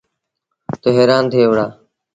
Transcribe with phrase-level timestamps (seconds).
[0.81, 1.65] تا هيرآݩ ٿئي وهُڙآ۔